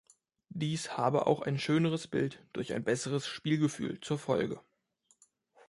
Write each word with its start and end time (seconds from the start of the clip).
Dies 0.49 0.97
habe 0.97 1.27
auch 1.27 1.43
ein 1.43 1.59
schöneres 1.59 2.07
Bild 2.07 2.43
durch 2.53 2.73
ein 2.73 2.83
besseres 2.83 3.27
Spielgefühl 3.27 3.99
zur 3.99 4.17
Folge. 4.17 4.59